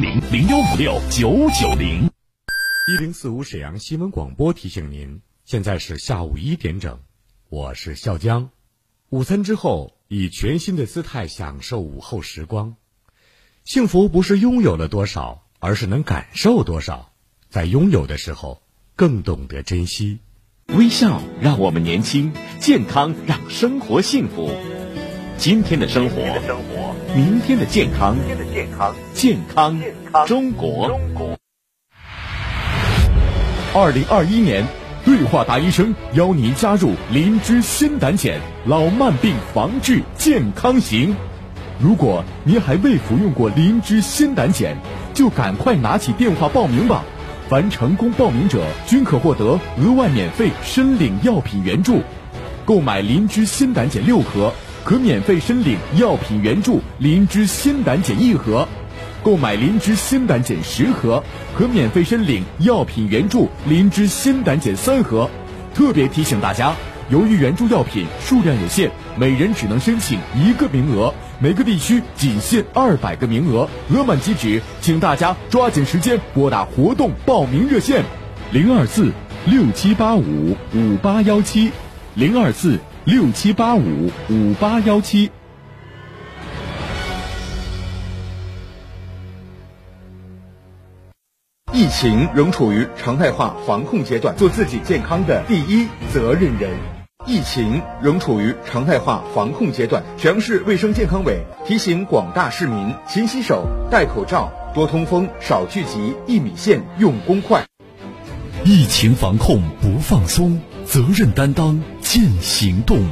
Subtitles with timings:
[0.00, 2.08] 零零幺五六九九零
[2.86, 7.00] 一零四五沈阳新闻广播提醒您，现在是下午一点整，
[7.48, 8.50] 我是笑江。
[9.08, 12.76] 午餐之后，以全新的姿态享受午后时光。
[13.64, 17.10] 幸福不是拥有了多少，而是能感受多少。
[17.50, 18.62] 在拥有的时候，
[18.94, 20.20] 更懂得珍惜。
[20.76, 24.77] 微笑让我们年轻，健康让生活幸福。
[25.38, 26.16] 今天的生活，
[27.14, 28.16] 明天的健康，
[28.50, 29.36] 健康健
[30.12, 30.90] 康中国。
[33.72, 34.66] 二零二一年，
[35.04, 41.14] 对话大医生邀您加入灵芝鲜胆碱老慢病防治健康行。
[41.78, 44.76] 如果您还未服用过灵芝鲜胆碱，
[45.14, 47.04] 就赶快拿起电话报名吧。
[47.48, 52.02] 凡成功报名者均可获得额外免费申领药品援助。
[52.68, 54.52] 购买灵芝鲜胆碱六盒，
[54.84, 58.68] 可免费申领药品援助灵芝鲜胆碱一盒；
[59.22, 61.24] 购买灵芝鲜胆碱十盒，
[61.56, 65.30] 可免费申领药品援助灵芝鲜胆碱三盒。
[65.74, 66.74] 特别提醒大家，
[67.08, 71.14] 由于援助药品数量有限，每人只能申请一个名额。
[71.38, 78.04] 每个地区仅限二百个名额，额满即止，请大家抓紧时间拨打活动报名热线：
[78.52, 79.10] 零二四
[79.46, 81.70] 六七八五五八幺七，
[82.18, 85.30] 零二四六七八五五八幺七。
[91.72, 96.72] 疫情仍处于常态化防控阶段，做自己健康的第一责任人。
[97.24, 107.64] 疫情仍处于常态化防控阶段，沈阳市卫生健康委提醒广大市民：勤洗手、戴口罩、多通风、少聚集，一米线用公筷。
[108.64, 113.06] 疫情防控不放松，责任担当见行动。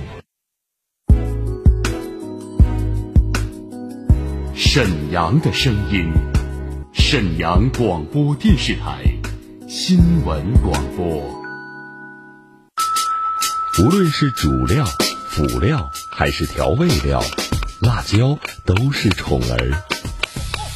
[4.55, 6.11] 沈阳的声音，
[6.95, 9.05] 沈阳广播电视台
[9.69, 11.07] 新闻广播。
[13.81, 14.87] 无论是主料、
[15.29, 17.23] 辅料还是调味料，
[17.83, 19.83] 辣椒都是宠儿。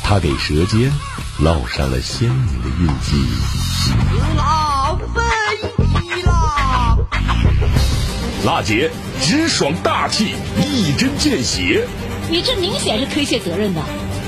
[0.04, 0.92] 它给舌尖
[1.38, 4.59] 烙上了鲜明的印记。
[8.44, 8.90] 辣姐
[9.20, 11.86] 直爽大气，一针见血。
[12.30, 13.82] 你这明显是推卸责任的。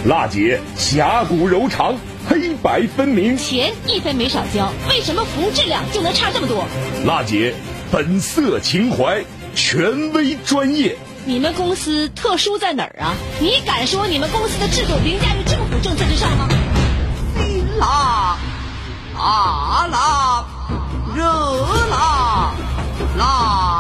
[0.05, 1.97] 辣姐侠骨柔肠，
[2.29, 3.39] 黑白分明。
[3.39, 6.67] 钱一分没少交，为什么服务质量就能差这么多？
[7.07, 7.55] 辣姐。
[7.91, 9.25] 本色情怀，
[9.55, 10.97] 权威专业。
[11.25, 13.15] 你们公司特殊在哪儿啊？
[13.39, 16.49] 你敢说你们公司的制度凌驾于政府政策之上吗？
[17.79, 18.39] 辣，
[19.15, 20.45] 辣辣，
[21.15, 21.25] 热
[21.91, 22.55] 辣，
[23.19, 23.72] 辣辣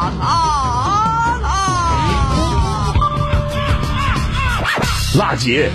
[5.18, 5.70] 辣姐，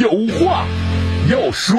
[0.00, 0.66] 有话
[1.30, 1.78] 要说。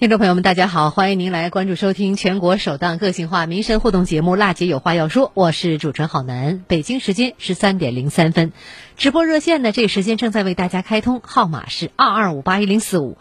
[0.00, 6.64] 听众朋友们，大家好，欢迎您来关注收听全国首档个性化民生互动节目《辣姐有话要说》，我是主持人郝楠。
[6.66, 8.52] 北京时间十三点零三分，
[8.96, 13.18] 直播热线呢，这时间正在为大家开通，号码是二二五八一零四五。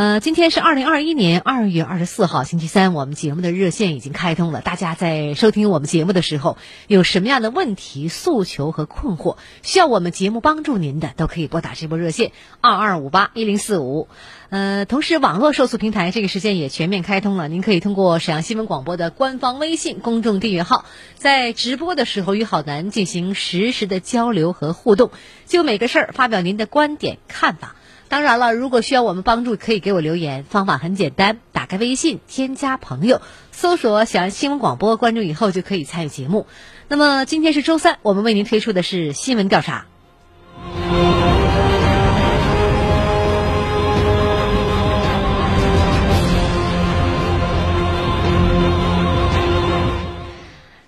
[0.00, 4.62] 呃，今天是二零二一年二月二十四号，星期三，我们节目的热线已经开通了。
[4.62, 6.56] 大家在收听我们节目的时候，
[6.86, 14.08] 有什么样的问题、诉求和困惑，需要我们节目帮助您的，都可以拨打这波热线二二五八一零四五。
[14.48, 25.10] 呃，同时网络受诉平台这个时间也全面开通了，您可以通过沈阳新闻广播的官方微信公众订阅号，在直播的时候与好男进行实时的交流和互动，
[25.44, 27.76] 就每个事儿发表您的观点看法。
[28.10, 30.42] 当然了，如果需要我们帮助，可以给我留言。
[30.42, 33.22] 方法很简单，打开微信，添加朋友，
[33.52, 36.46] 搜索“小安新闻广播”，关注以后就可以参与节目。
[36.88, 39.86] 那么今天是周三，我们为您推出的是新闻调查。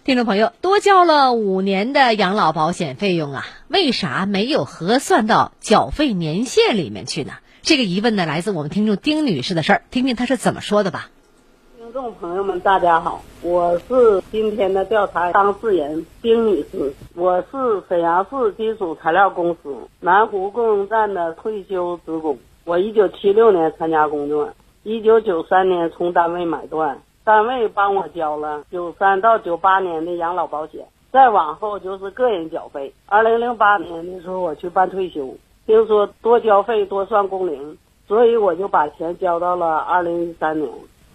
[0.04, 7.34] 听众朋友，多交了五年的养老保险费用啊，为啥没有核算到缴费年限里面去呢？
[7.62, 11.08] 这个疑问呢，来自我们听众丁女士的事儿，听听她是怎么说的吧。
[11.78, 24.52] 听众朋友们，大家好，我是今天的调查当事人丁女士，我是沈阳市金属材料公司南湖供应站的退休职工，我一九七六年参加工作，
[24.82, 27.00] 一九九三年从单位买断。
[27.24, 32.92] 单位帮我交了九三到九八年的养老保险，再往后就是个人缴费。
[33.06, 35.34] 二零零八年的时候我去办退休，
[35.66, 37.78] 听说多交费多算工龄，
[38.08, 40.68] 所以我就把钱交到了二零一三年。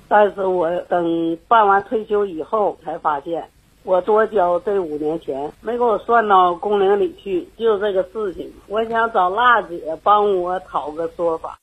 [0.07, 3.50] 但是我等办完退休以后才发现，
[3.83, 11.59] 我多交这五年钱没给我算到工龄里去，就这个事情，我想找娜姐帮我讨个说法。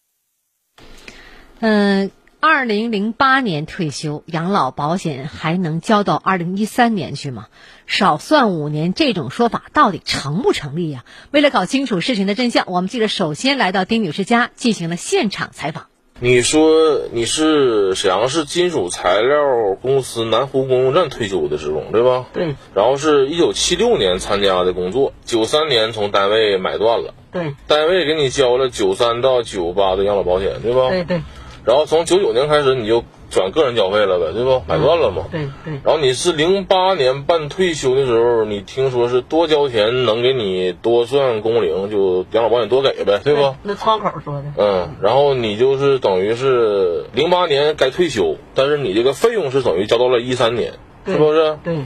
[1.61, 2.11] 嗯，
[2.46, 7.46] 二零零八年退休，养老保险还能交到二零一三年去吗？
[7.87, 11.06] 少算五年，这种说法到底成不成立呀？
[11.31, 15.87] 为了搞清楚事情的真相，我们记者首先来到丁女士家进行了现场采访。
[16.20, 22.26] 你说你是沈阳市金属材料公司南湖公用站退休的职工，对吧？
[22.35, 22.56] 对。
[22.75, 27.14] 然后是一九七六年参加的工作，九三年从单位买断了。
[27.32, 27.55] 对。
[27.67, 30.91] 单位给你交了九三到九八的养老保险，对吧？
[30.91, 31.23] 对对。
[31.64, 34.62] 然后从九九年开始你就转个人缴费了呗，对不？
[34.69, 35.25] 买断了嘛。
[35.32, 35.81] 对对。
[35.82, 43.55] 然后你是零八年办退休的时候，你听说是多交钱能给你多算工龄，就养老保险多给呗，对不？
[43.62, 44.44] 那窗口说的。
[44.56, 50.75] 嗯，然后你就是等于是零八年该退休，但是你这个费用是等于交到了一三年，
[51.06, 51.58] 是不是？
[51.64, 51.78] 对。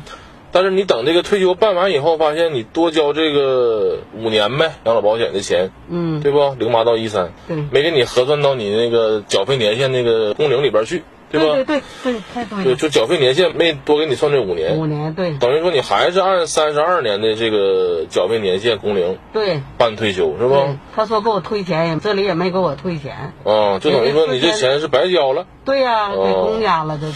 [0.60, 6.56] 但是你等这个退休办完以后，发现你多交这个五年呗养老保险的钱，嗯，对不？
[6.58, 11.04] 零八到一三，对，没给你核算到你那个缴费年限那个工龄里边去。
[11.30, 11.54] 对吧？
[11.54, 12.64] 对对对，太对了。
[12.64, 14.76] 对，就缴费年限没多给你算这五年。
[14.76, 15.34] 五年，对。
[15.38, 19.18] 等于说你还是按三十二年的这个缴费年限工龄。
[19.32, 19.60] 对。
[19.76, 20.76] 办退休是不？
[20.94, 23.32] 他说给我退钱，这里也没给我退钱。
[23.44, 25.46] 啊，就等于说你这钱是白交了。
[25.64, 27.08] 对呀，给公家了，这。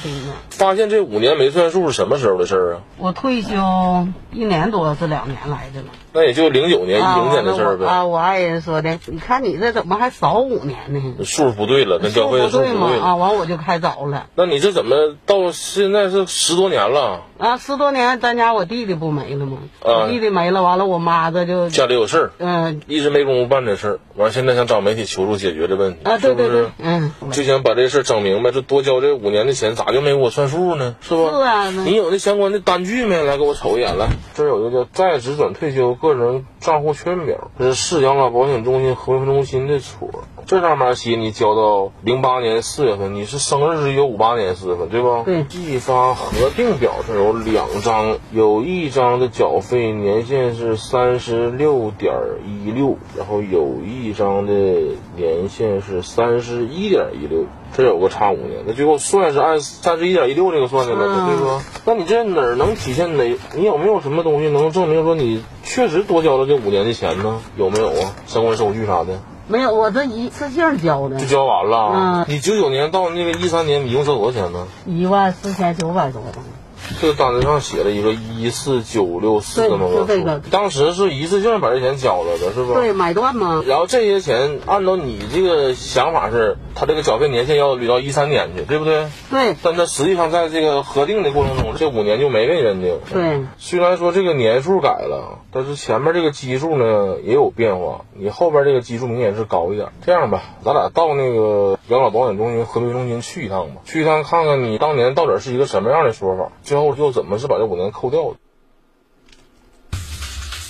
[0.50, 2.80] 发现这五年没算数是什么时候的事儿啊？
[2.98, 3.56] 我退休
[4.32, 5.88] 一年多是两年来的了。
[6.12, 7.86] 那也就零九年、一零年的事儿呗。
[7.86, 11.24] 啊，我爱人说的，你看你这怎么还少五年呢？
[11.24, 14.26] 数不对了，那交费的数不对嘛啊，完我就开早了。
[14.34, 17.22] 那你这怎么到现在是十多年了？
[17.38, 19.58] 啊，十多年，咱家我弟弟不没了吗？
[19.80, 30.94] 我弟弟没了，完了我妈这就家里有事儿，嗯，一直没工夫办这事儿，完现在想找媒体求助解决这问题，啊，对对对，嗯，就想把这事儿整明白，这多交这五年的钱咋就没给我算数呢？
[31.00, 31.30] 是不？
[31.30, 33.22] 是啊，你有那相关的单据没？
[33.22, 40.10] 来给我瞅一眼来，这有一个叫在职转退休个人账户确认表，这是市养老保险中心合肥分中心的戳。
[40.44, 45.22] 这上面写你交到零八年四月份，你是生日是一九五八年四月份，对吧？
[45.24, 45.44] 对。
[45.44, 52.12] 寄发核定表上有两张，有一张的缴费年限是三十六点
[52.44, 54.52] 一六，然后有一张的
[55.16, 61.62] 年限是三十一点一六，这有个差五年，那最后算是按三十一点一六这个算的了，对吧？
[61.84, 63.38] 那你这哪儿能体现哪？
[63.54, 67.40] 你有没有什么东西能证明说你确实多交了这五年的钱呢？
[67.56, 68.12] 有没有啊？
[68.26, 69.20] 相关收据啥的？
[69.48, 71.92] 没有，我这一次性交的，就交完了。
[71.94, 74.66] 嗯，你九九年到那个一三年，你一共交多少钱呢？
[74.86, 76.22] 一万四千九百多。
[77.00, 80.40] 这个单子上写了一个一四九六四的么就这个。
[80.50, 82.74] 当时是一次性把这钱交了的，是吧？
[82.74, 83.62] 对，买断嘛？
[83.66, 89.06] 然后这些钱按照你这个想法是，他这个缴费年限要捋到一三年去，对不对？
[89.30, 89.56] 对。
[89.62, 92.98] 但他实际上在这个核定的过程中，这五年就没给认定。
[93.12, 93.44] 对。
[93.58, 99.88] 虽然说这个年数改了，但是前面这个基数呢也有变化，你后边这个基数明显是高一点。
[100.04, 108.36] 这样吧，咱俩到那个养老保险中心合肥中心去一趟吧，去一趟看看你当年到底是一个什么样的说法，最后又怎么是把这五年扣掉了。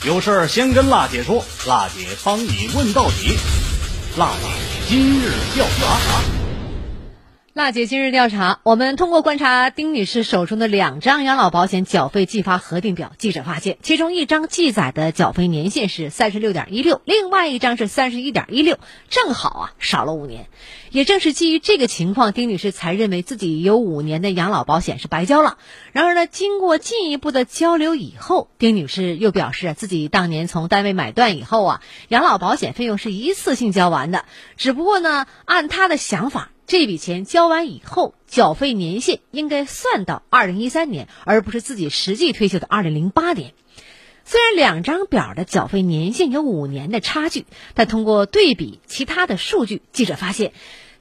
[0.04, 3.38] 有事先跟辣姐说，辣姐帮你问到底。
[4.18, 4.48] 辣姐
[4.88, 6.41] 今日调查。
[7.54, 18.78] 娜姐今日调查，我们通过观察丁女士手中的两张养老保险缴费计发核定表，记者发现，其中一张记载的缴费年限是三十六点一六，另外一张是三十一点一六，
[19.10, 20.46] 正好啊少了五年。
[20.92, 25.58] 也正是基于这个情况，丁女士才认为自己有五年的养老保险是白交了。
[25.92, 34.24] 然而呢，经过进一步的交流以后，丁女士又表示自己当年从单位买断以后啊，养老保险费用是一次性交完的，
[34.56, 36.51] 只不过呢，按她的想法。
[36.66, 43.52] 这笔钱交完以后，缴费年限应该算到二零一三年，而不是自己实际退休的二零零八年。
[44.24, 50.52] 虽然两张表的缴费年限有五年的差距，但通过对比其他的数据，记者发现。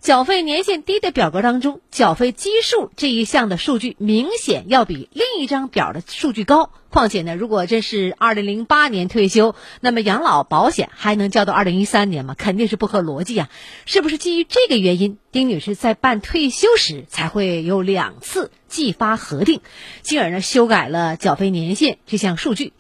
[0.02, 6.72] 缴费年限低的表格当中，缴费基数这一项的数据明显要比另一张表的数据高。
[6.90, 12.34] 况且呢，如果这是二零零八年退休，那么养老保险还能交到二零一三年吗？
[12.36, 13.50] 肯定是不合逻辑啊！
[13.86, 19.62] 是不是基于这个原因，丁女士在办退休时才会有两次计发核定，
[20.02, 22.74] 进而呢修改了缴费年限这项数据，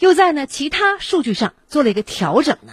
[0.00, 2.72] 又在呢其他数据上做了一个调整呢？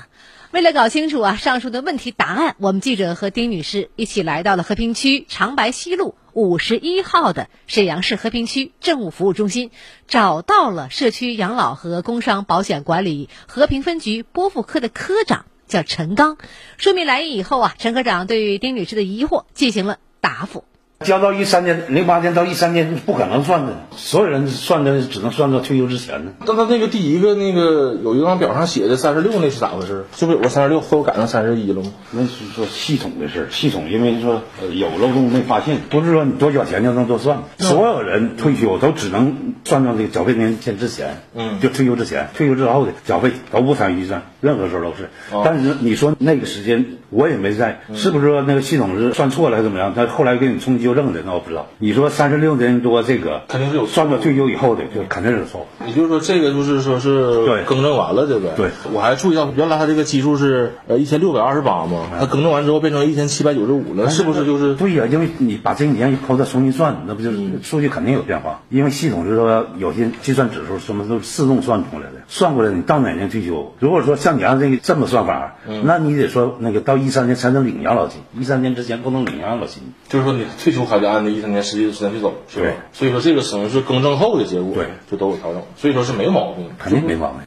[0.54, 9.72] 为了搞清楚啊上述的问题答案，我们记者和丁女士一起来到了和平区长白西路五十一号的沈阳市和平区政务服务中心，
[10.08, 16.38] 找到了社区养老和工伤保险管理和平分局拨付科的科长，叫陈刚。
[16.78, 20.66] 说明来意以后啊，陈科长对丁女士的疑惑进行了答复。
[21.04, 26.32] 交到一三年，零八年到一三年不可能算的，所有人算的只能算到退休之前呢。
[26.46, 30.06] 刚才那个第一个那个有一张表上写的三十六，那是咋回事？
[30.16, 31.92] 是不是有个三十六，后改成三十一了吗？
[32.12, 37.44] 那是说系统的事儿，系统因为说呃有漏洞没发现，不是说你多交钱就能多算。
[37.58, 45.10] 所有人退休都只能算到这个缴费年限之前，嗯就退休之前，退休之后的缴费都不参与计算，任何时候都是。
[45.44, 49.94] 但是你说那个时间我也没在，是不是说那个系统是算错了还是怎么样？
[49.96, 51.68] 他后来给你重新纠正的，那我不知道。
[51.80, 55.66] 你说三十六年多这个肯定是有算到退休以后的，就肯定是错。
[55.88, 58.56] 也就是说，这个就是说是对更正完了，对不对？
[58.56, 64.76] 对，我还注意到，原来它这个基数是呃一千六百二十八嘛，它更正完之后变成一千七百九十五了，是不是就是？
[64.76, 68.62] 对呀、因为你把这一年一扣再重新算，那不就是数据肯定有变化？
[68.70, 73.74] 因为系统就是说有些计算指数什么都是自动算出来的，算过来你到哪年退休？
[73.80, 79.84] 如果说像你按这个这么算法，那你得说那个到一三年才能领养老金，一三年之前不能领养老金。
[80.10, 82.76] 就是说你退休还得按那一三年实际的时间去走，是吧对？
[82.94, 87.42] 所以说这个只能是更正后的结果，对，就都有调整，所以说是没毛病，肯定没毛病。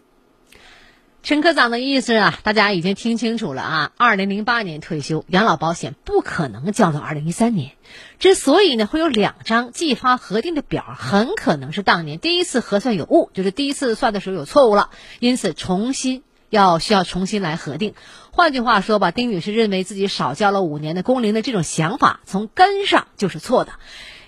[1.22, 3.92] 陈科长的意思啊，大家已经听清楚了啊。
[3.96, 7.72] 二零零八年退休，养老保险不可能交到二零一三年。
[8.20, 17.94] 之所以呢会有两张计发核定的表，很可能是当年第一次核算有误，就是第一次算的时候有错误了，因此重新要需要重新来核定。
[18.36, 23.72] 换句话说吧，丁女士认为自己少交了五年的工龄的这种想法，从根上就是错的。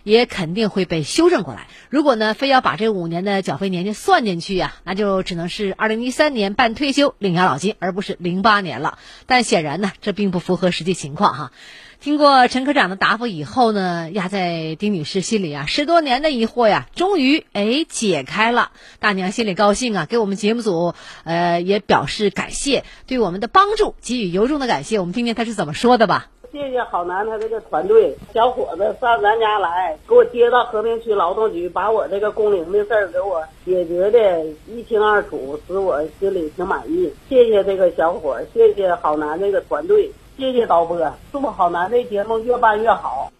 [0.08, 1.66] 也肯定会被修正过来。
[1.90, 8.98] 如果呢，非要把这五年的缴费年限算进去呀、那就只能是二零一三年办退休领养老金，而不是零八年了。
[9.26, 11.52] 但显然呢，这并不符合实际情况哈。
[12.00, 18.70] 听过陈科长的答复以后呢，压在丁女士心里啊十多年的疑惑呀，终于哎解开了。
[19.00, 25.00] 大娘心里高兴啊，给我们节目组呃也表示感谢，对我们的帮助给予由衷的感谢。
[25.00, 26.30] 我们听听她是怎么说的吧。
[26.50, 37.12] 谢谢郝楠他这个团队，小伙子上咱家来，给我接到和平区劳动局，把我这个工龄的事儿给我解决的一清二楚，使我心里挺满意。
[37.28, 40.98] 谢谢这个小伙，谢谢郝楠这个团队，谢谢导播，
[41.30, 43.30] 祝郝楠这节目越办越好。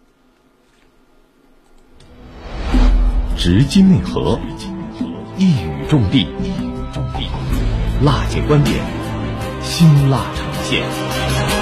[3.35, 4.37] 直击内核，
[5.37, 6.27] 一语中的，
[8.05, 8.75] 辣姐观点，
[9.61, 11.58] 辛辣呈现。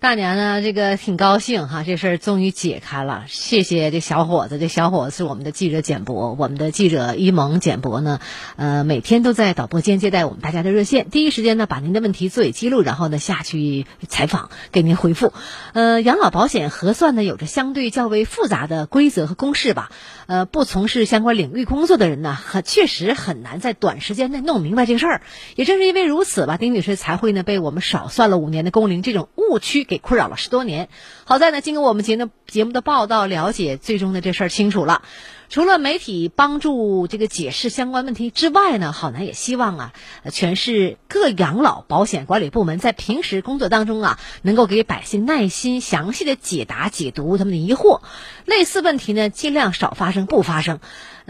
[0.00, 3.24] 大娘呢，这个挺高兴哈，这事儿终于解开了。
[3.26, 8.20] 谢谢这小伙子，这小伙子是我们的记者简博，我们的记者一萌简博呢，
[8.54, 15.32] 呃，每天都在导播间接待我们大家的热线，第一时间呢把您的问题做以记录，然后呢下去采访给您回复。
[15.72, 19.90] 呃，养老保险核算呢有着相对较为复杂的规则和公式吧，
[20.28, 25.22] 呃，不从事相关领域工作的人呢，很确实很难在短时间内弄明白这个事儿。
[25.56, 30.88] 也正是因为如此吧，丁女士才会呢被我们少算了五年的工龄这种误区给困扰了十多年。
[31.24, 35.02] 好在呢，经过我们节目节目的报道，了解最终的这事儿清楚了。
[35.50, 39.92] 除了媒体帮助这个解释相关问题之外呢，郝楠也希望啊，
[40.30, 48.02] 全市各养老保险管理部门在平时工作当中啊，能够给百姓耐心详细的解答解读他们的疑惑，
[48.44, 50.80] 类似问题呢尽量少发生不发生。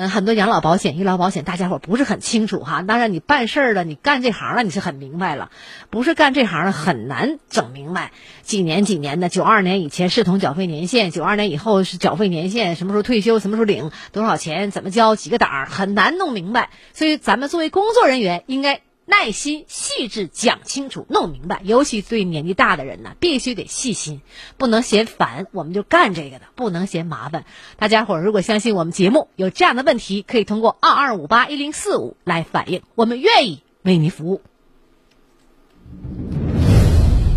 [0.01, 2.83] 嗯，很多养老保险、医疗保险，大家伙不是很清楚哈。
[2.83, 5.51] 当然，你办事儿了，你干这行了，你是很明白了；
[5.91, 8.13] 不是干这行的，很难整明白。
[8.43, 16.71] 几年几年的，九二年以前视同缴费年限，九二年以后是缴费年限，什么时候退休，什么时候领多少钱，怎么交，几个档，很难弄明白。
[16.95, 21.63] 所以，咱们作为工作人员，应该耐心、细致讲清楚、弄明白。
[21.65, 24.21] 尤其对年纪大的人呢，必须得细心，
[24.59, 27.47] 不能嫌烦，我们就干这个的，不能嫌麻烦。
[27.79, 34.43] 大家伙儿如果相信我们节目有这样的问题，可以通过二二五八一零四五来反映，我们愿意为您服务。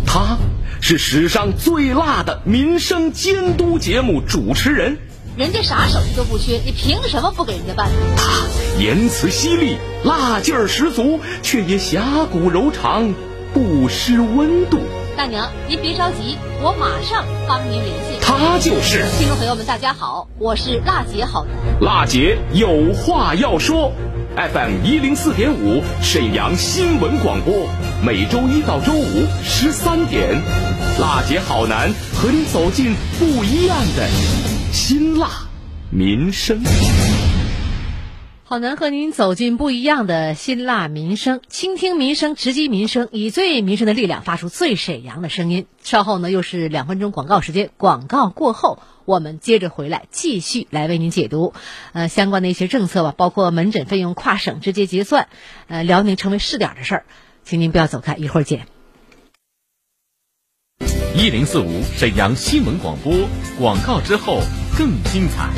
[0.06, 0.36] 他
[0.82, 4.98] 是史上最辣的民生监督节目主持人，
[5.34, 7.88] 人家啥手续都不缺，你凭什么不给人家办？
[8.78, 13.14] 言辞犀利，辣劲儿十足，却也侠骨柔肠，
[13.54, 14.80] 不失温度。
[15.16, 18.18] 大娘，您别着急，我马上帮您联系。
[18.20, 21.54] 他就是听众朋友们，大家好，我是辣姐好男。
[21.80, 23.90] 辣姐有话要说
[24.36, 27.54] ，FM 一零四点五沈阳新闻广播，
[28.04, 30.42] 每周一到周五十三点，
[31.00, 34.06] 辣姐好男和你走进不一样的
[34.72, 35.28] 辛辣
[35.90, 36.62] 民生。
[38.42, 45.66] 好男和您走进不一样的辛辣民生，倾听民生，直击民生，以最民生的力量发出最沈阳的声音。
[45.82, 51.52] 稍后呢，又是两分钟广告时间，广告过后，我们接着回来继续来为您解读，
[51.92, 55.28] 呃，相关的一些政策吧，包括门诊费用跨省直接结算，
[55.68, 57.04] 呃，辽宁成为试点的事儿，
[57.44, 58.66] 请您不要走开，一会儿见。
[61.14, 63.12] 一零四五沈阳新闻广播，
[63.58, 64.40] 广告之后
[64.78, 65.50] 更精彩。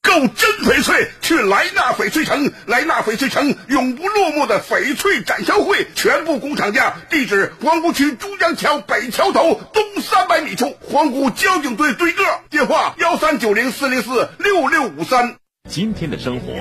[0.00, 2.52] 购真翡翠，去莱纳翡翠城。
[2.66, 6.94] 莱纳翡翠城永不落幕的翡翠展销会，全部工厂价。
[7.10, 12.22] 地址：黄沽区珠江桥北桥头东三百米处，黄沽交警队对个。
[12.48, 15.34] 电话：幺三九零四零四六六五三。
[15.68, 16.52] 今天的生活，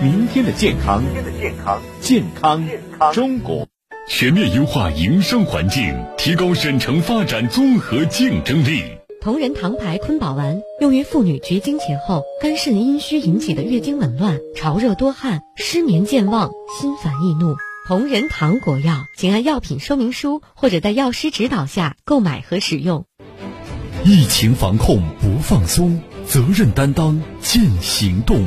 [0.00, 1.02] 明天的健康，
[2.00, 2.64] 健康
[3.12, 3.66] 中国。
[4.10, 8.82] 全面优化营商环境，提高沈城发展综合竞争力。
[9.20, 16.50] 同仁堂牌坤宝丸用于妇女绝经前后肝肾阴虚引起的月经紊乱、潮热多汗、失眠健忘、
[16.80, 17.54] 心烦易怒。
[17.86, 23.04] 同仁堂国药，请按药品说明书或者在药师指导下购买和使用。
[24.04, 28.42] 疫情防控不放松，责任担当见行动。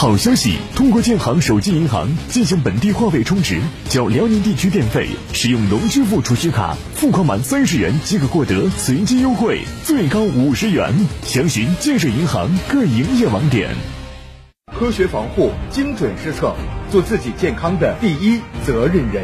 [0.00, 0.56] 好消息！
[0.74, 10.90] 通过建行手机银行进行本地话费充值，缴辽宁地区电费，使用农支付储蓄卡付款满三十元即可获得随机优惠，最高五十元。
[11.22, 13.76] 详询建设银行各营业网点。
[14.74, 16.54] 科学防护，精准施策，
[16.90, 19.22] 做自己健康的第一责任人。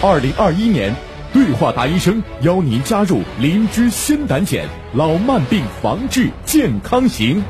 [0.00, 0.94] 二零二一年，
[1.34, 7.44] 对话大医生邀您加入林芝先胆碱老慢病防治健康行。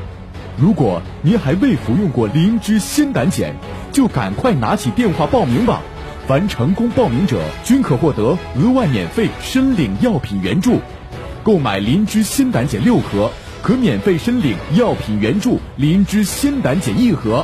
[0.60, 3.54] 如果您还未服用过灵芝鲜胆碱，
[3.90, 5.80] 就赶快拿起电话报名吧！
[6.28, 10.78] 凡成功报名者均可获得额外免费申领药品援助。
[11.42, 13.30] 购买灵芝鲜胆碱六盒，
[13.62, 17.42] 可免费申领药品援助灵芝鲜胆碱一盒；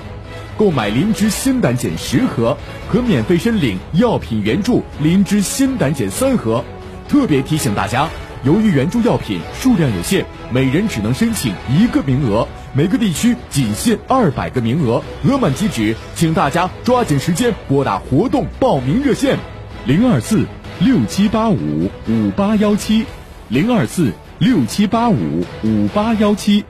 [0.59, 2.55] 购买灵芝鲜胆碱十盒，
[2.91, 6.63] 可免费申领药品援助灵芝鲜胆碱三盒。
[7.09, 8.11] 特别提醒大家，
[8.45, 12.47] 由于援助药品数量有限，每人只能申请一个名额。
[12.77, 19.39] 每个地区仅限二百个名额，额满即止，请大家抓紧时间拨打活动报名热线：
[19.87, 20.45] 零二四
[20.79, 23.07] 六七八五五八幺七，
[23.49, 26.67] 零二四六七八五五八幺七。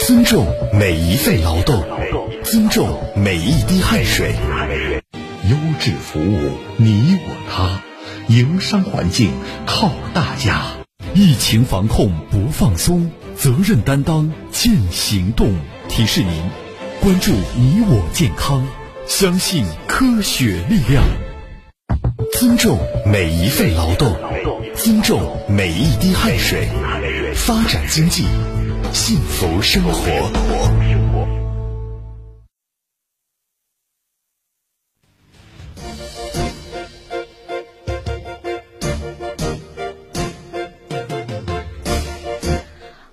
[0.00, 1.80] 尊重每一份劳动，
[2.42, 4.34] 尊重每一滴汗水，
[5.48, 7.93] 优质服务你我他。
[8.28, 9.30] 营商环境
[9.66, 10.62] 靠大家，
[11.14, 15.52] 疫情防控不放松，责任担当见行动。
[15.88, 16.30] 提示您：
[17.00, 18.66] 关注你我健康，
[19.06, 21.04] 相信科学力量，
[22.32, 24.16] 尊重每一份劳动，
[24.74, 26.68] 尊重每一滴汗水，
[27.34, 28.24] 发展经济，
[28.92, 30.83] 幸福生活。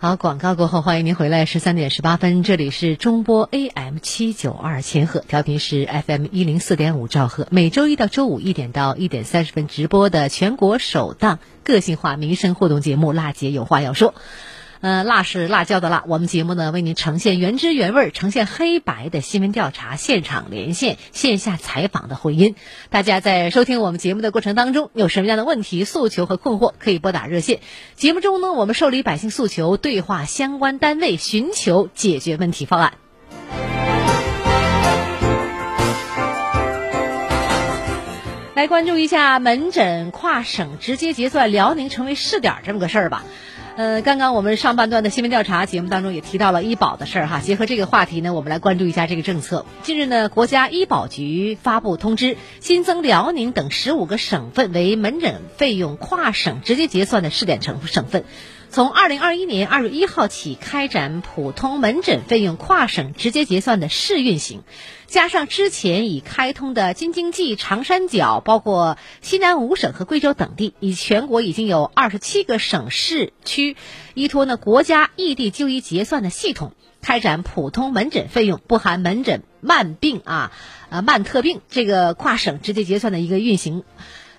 [0.04, 1.46] 好，广告过后，欢迎您回来。
[1.46, 7.48] 十三点十八分，这里是中波 AM 七九二千赫，调频是 FM 一零四点五兆赫。
[7.52, 14.10] 每周一到周五一点到一点三十分直播的全国首档个性化民生互动节目《辣姐有话要说》。
[14.82, 16.04] 呃，辣是辣椒的辣。
[16.08, 22.56] 我们节目呢，为您呈现原汁原味、呈现黑白的新闻调查、现场连线、线下采访的回音。
[22.90, 27.60] 大家在收听我们节目的过程当中，有什么样的问题、诉求和困惑，可以拨打热线。
[27.94, 32.94] 节目中呢，我们受理百姓诉求，对话相关单位，寻求解决问题方案。
[38.56, 43.24] 来关注一下门诊跨省直接结算，辽宁成为试点这么个事儿吧。
[43.78, 47.40] 呃，刚刚我们上半段的新闻调查节目当中也提到了医保的事儿哈。
[47.40, 49.66] 结合这个话题呢，我们来关注一下这个政策。
[49.82, 58.26] 近日呢，国家医保局发布通知，新增辽宁等十五个省份为门诊费用跨省直接结算的试点省省份。
[58.72, 64.64] 从二零二一年二月一号起开展普通门诊费用跨省直接结算的试运行，
[65.08, 73.76] 加上之前已开通的京津冀、长三角，包括西南五省和贵州等地，以全国已经有二十七个省市区
[74.14, 80.54] 依托呢国家异地就医结算的系统，开展普通门诊费用（不含门诊慢病啊、
[80.90, 83.84] 啊慢特病）这个跨省直接结算的一个运行。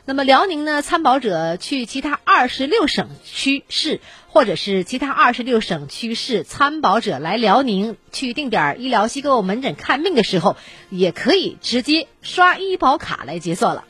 [0.05, 0.83] 那么辽宁呢？
[0.83, 10.57] 参保者去其他二十六省区市，或者是其他二十六省区市参保者来辽宁去定点医疗机构门诊看病的时候，
[10.91, 13.85] 也可以直接刷医保卡来结算了。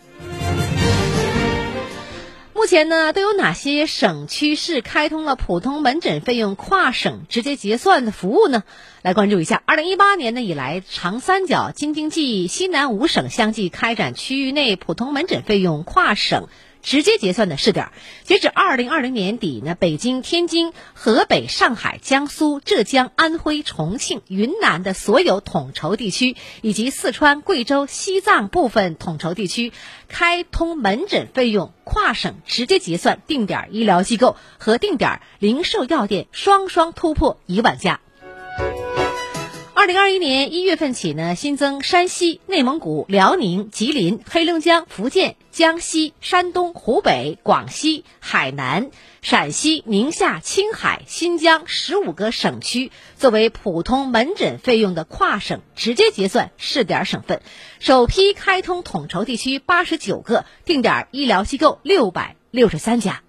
[2.63, 8.63] 目前呢，都有哪些省区市开通了普通门诊费用跨省直接结算的服务呢？
[9.03, 9.61] 来关注一下。
[9.67, 16.47] 二零一八年呢以来，长三角、京津冀、西南五省相继开展区域内普通门诊费用跨省。
[16.83, 17.91] 直接结算的试点，
[18.25, 29.73] 截止二零二零年底呢，北京、天津、河北、上海、江苏、浙江、安徽、重庆、云南的所有统筹地区，以及四川、贵州、西藏部分统筹地区，
[30.09, 38.01] 开通门诊费用跨省直接结算定点医疗机构和定点零售药店双双突破一万家。
[39.83, 48.93] 二零二一年一月份起呢，新增山西、内蒙古、辽宁、吉林、黑龙江、福建、江西、山东、湖北、广西、海南、
[49.23, 57.43] 陕西、宁夏、青海、新疆十五个省区作为普通门诊费用的跨省直接结算试点省份，
[57.81, 63.25] 首批开通统筹地区八十九个，定点医疗机构六百六十三家。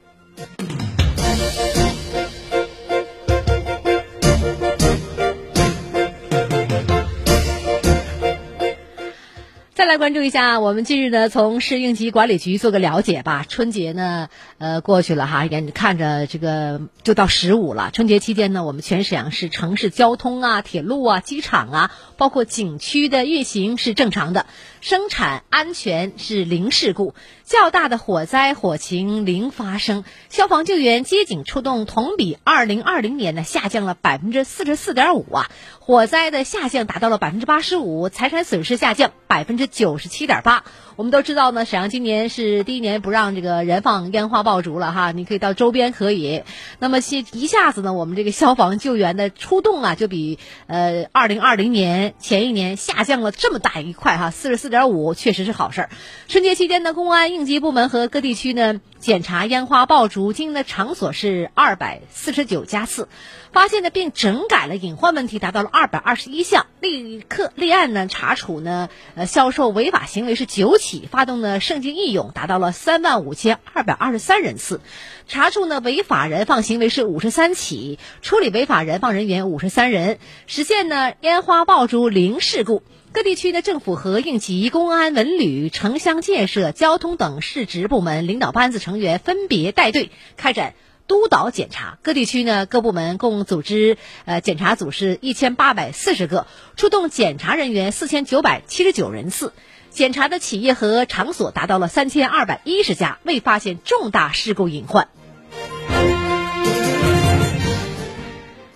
[9.93, 13.45] 来关注一下，我们近日呢从市应急管理局做个了解吧。
[13.47, 17.91] 春节呢，呃过去了哈，眼看着这个就到十五了。
[17.93, 24.47] 春节期间呢，我们全沈阳市城市交通啊、铁路啊、机场啊，包括景区的运行是正常的，
[24.81, 27.13] 生产安全是零事故，
[27.45, 39.69] 较大的火灾火情零发生，消防救援接警出动同比二零二零年呢下降了百分之四十四点五啊，火灾的下降达到了百分之八十五，财产损失下降百分之。
[39.82, 40.63] 九九十七点八，
[40.95, 41.65] 我们都知道呢。
[41.65, 46.43] 沈阳今年是第一年不让这个燃放烟花爆竹了哈，你可以到周边可以。
[46.79, 55.89] 那么一一下子呢，我们这个消防救援的出动啊，就比呃二零二零年前一年下降了这么大一块哈，四十四点五，确实是好事儿。
[56.27, 63.07] 春节期间呢，公安应急部门和各地区呢检查烟花爆竹经营的场所是二百四十九家次。
[63.51, 74.81] 发现的并整改了隐患问题达到了二百二十一项，立刻立案呢查处呢呃销售违法行为是九起，发动的圣经义勇达到了三万五千二百二十三人次，
[75.27, 82.83] 查处呢违法燃放行为是五十三起，处理违法燃放人员五十三人，实现呢烟花爆竹零事故。
[83.13, 90.73] 各地区的政府和应急、公安、文旅、城乡建设、交通等市直部门领导班子成员分别带队开展。
[91.05, 99.51] 督导检查，各地区呢各部门共组织呃检查组是一千八百四十个，出动检查人员四千九百七十九人次，
[99.93, 105.07] 检查的企业和场所达到了三千二百一十家，未发现重大事故隐患。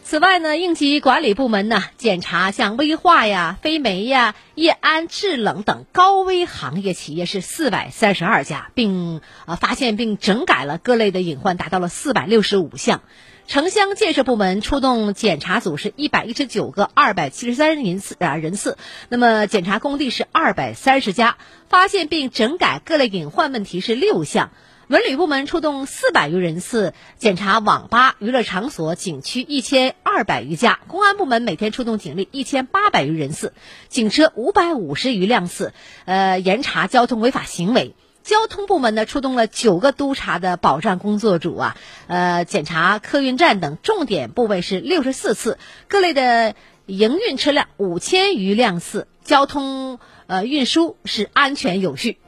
[0.09, 13.01] 此外呢，应急管理部门呢检查像危化呀、飞煤呀、液氨制冷等高危行业企业是四百三十二家，并啊发现并整改了各类的隐患，达到了四百六十五项。
[13.47, 18.77] 城乡建设部门出动检查组是一百一十九个，二百七十三人次啊人次。
[19.09, 21.35] 那么检查工地是二百三十家，
[21.67, 24.51] 发现并整改各类隐患问题是六项。
[24.87, 33.51] 文旅部门出动四百余人次检查网吧、娱乐场所、景区一千二百余家；公安部门每天出动警力一千八百余人次，
[33.89, 35.73] 警车五百五十余辆次，
[36.05, 37.95] 呃，严查交通违法行为。
[38.23, 45.57] 交通部门呢，出动了九个督查的保障工作组啊，呃，检查客运站等重点部位是六十四次，
[45.89, 52.19] 各类的营运车辆五千余辆次，交通呃运输是安全有序。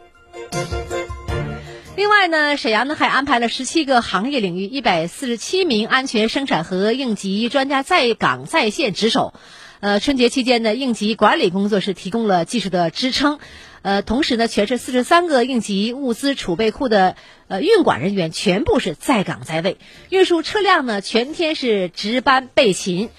[1.99, 9.33] 另外呢，沈阳呢还安排了十七个行业领域一百四十七名安全生产和应急专家在岗在线值守。
[9.81, 13.39] 呃，春节期间呢，应急管理工作是提供了技术的支撑。
[13.81, 17.17] 呃，同时呢，全市四十三个应急物资储备库的
[17.49, 23.09] 呃运管人员全部是在岗在位，运输车辆呢全天是值班备勤。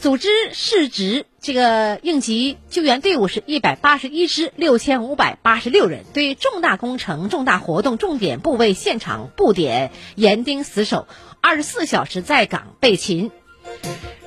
[0.00, 11.06] 组织市值这个应急救援队伍是一百八十一支，六千五百八十六人，对重大工程、重大活动、重点部位现场布点严盯死守，
[11.42, 13.30] 二十四小时在岗备勤。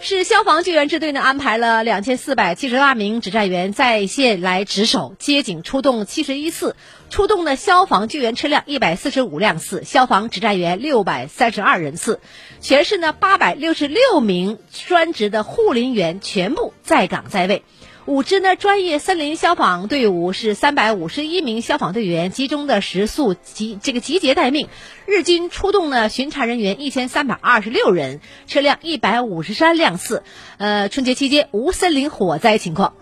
[0.02, 6.76] 市消防救援支队呢安排了两千四百七十八名指战员在线来值守，接警出动七十一次，
[7.10, 12.20] 出动的消防救援车辆一百四十五辆次，消防指战员六百三十二人次，
[12.60, 17.64] 全市呢八百六十六名专职的护林员全部在岗在位。
[18.06, 24.68] 五支呢专业森林消防队伍是三百五十一名消防队员，集中的时速集这个集结待命，
[25.06, 30.24] 日军出动呢巡查人员一千三百二十六人，车辆一百五十三辆次。
[30.58, 32.94] 呃，春节期间无森林火灾情况。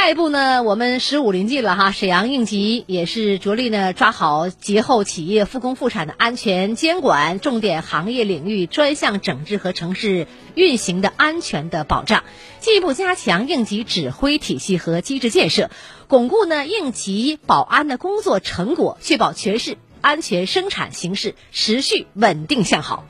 [0.00, 12.22] 下一步呢，我们十五临近了哈，沈阳应急也是着力呢抓好节后企业复工复产的安全监管，重点行业领域专项整治和城市运行的安全的保障，
[12.60, 15.68] 进一步加强应急指挥体系和机制建设，
[16.06, 23.04] 巩固呢应急保安的工作成果，确保全市安全生产形势持续稳定向好。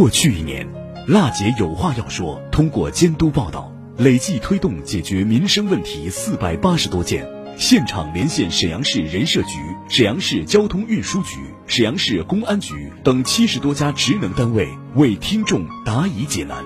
[0.00, 0.66] 过去一年，
[1.06, 2.40] 辣姐有话要说。
[2.50, 9.58] 通过监督报道，累计推动解决民生问题四百八十多件，现场连线沈阳市人社局、
[9.90, 11.36] 沈阳市交通运输局、
[11.66, 16.64] 沈阳市公安局等七十多家职能单位，为听众答疑解难。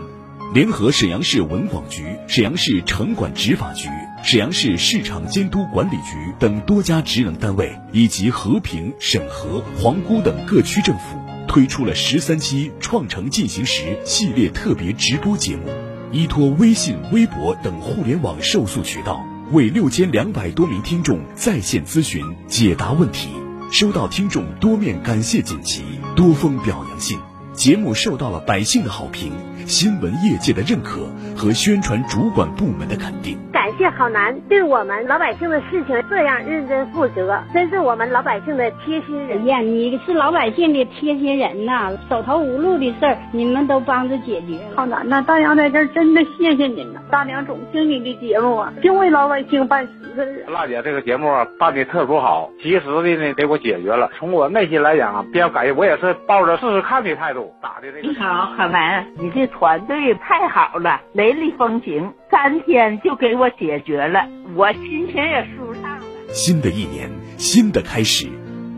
[0.54, 3.88] 联合沈阳市文广局、沈阳市城管执法局、
[4.22, 11.18] 沈阳市市场监督管理局等多家职能单位，以及和平、沈河、皇姑等各区政府。
[11.54, 15.68] 推出了十三期“创城进行时”系列特别直播节目，
[16.10, 23.28] 依托微信、微博等互联网受诉渠道，为六千两百多名听众在线咨询解答问题，
[23.70, 25.84] 收到听众多面感谢锦旗、
[26.16, 27.20] 多封表扬信，
[27.52, 29.30] 节目受到了百姓的好评。
[29.64, 33.38] 新闻业界的认可和宣传主管部门的肯定，
[33.78, 39.58] 谢郝楠对我们老百姓的事情这样认真负责，真是我们老百姓的贴心人呀！
[39.60, 44.58] 你是老百姓的贴心人呐，手头无路的事儿你们都帮着解决。
[44.76, 47.00] 郝楠呐，大娘在这儿真的谢谢您呐！
[47.10, 50.44] 大娘总听你的节目啊，就为老百姓办实事。
[50.48, 54.10] 辣姐这个节目办的特别好，及时的呢给我解决了。
[54.18, 58.08] 从我内心来讲啊，比较感谢，我也是抱着试试看的态度打的这个。
[58.08, 59.48] 你好，郝楠，你这。
[59.54, 66.04] 团队太好了，雷厉风行，三天就给我解解决了，我心情也舒畅了。
[66.34, 68.28] 新的一年，新的开始，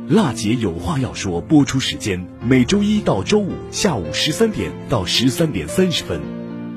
[0.08, 1.40] 辣姐有话要说。
[1.40, 6.20] 播出时间每周一到周五下午十三点到十三点三十分。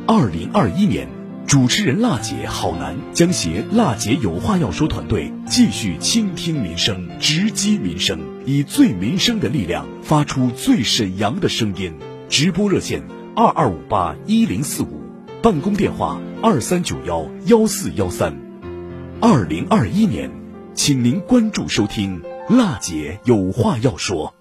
[0.08, 1.08] 二零二一年，
[1.46, 11.94] 主持人辣姐好难将携辣姐有话要说团队继续倾听民生，直击民生，以最民生的力量发出最沈阳的声音。
[12.28, 13.04] 直播热线。
[13.36, 14.99] 二二五八一零四五，
[15.42, 18.36] 办公电话二三九幺幺四幺三。
[19.22, 20.30] 二零二一年，
[20.74, 24.36] 请您关注收听，辣姐有话要说。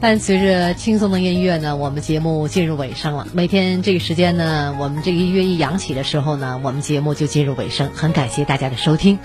[0.00, 3.26] 伴随着轻松的音乐呢，我们节目进入尾声了。
[3.32, 7.90] 每天这个时间呢，我们这个音乐一扬起的时候呢，我们节目就进入尾声。
[7.94, 9.18] 很感谢大家的收听，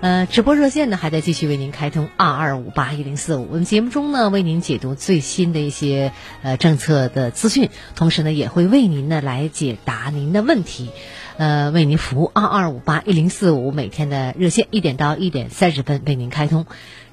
[0.00, 3.48] 呃，直播热线呢还在继续为您开通二二五八一零四五。
[3.50, 6.12] 我们节目中呢为您解读最新的一些
[6.42, 10.90] 呃政策的资讯，同时呢也会为您呢来解答您的问题，
[11.38, 13.72] 呃，为您服务二二五八一零四五。
[13.72, 16.66] 每天的热线一点到一点三十分为您开通。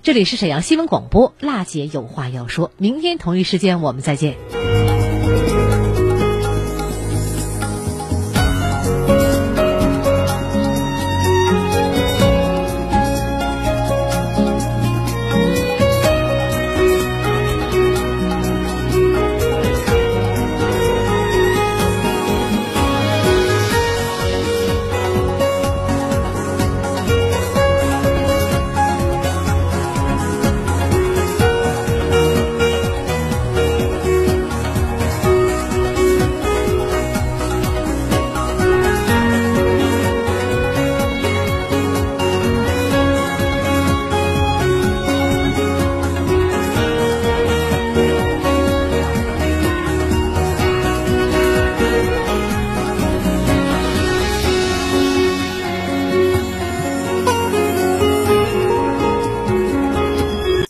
[0.05, 2.69] 这里是沈阳新闻广播娜姐有话要说。
[2.77, 4.37] 明天同一时间我们再见。